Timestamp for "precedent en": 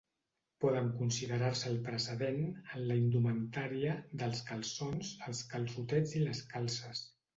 1.89-2.87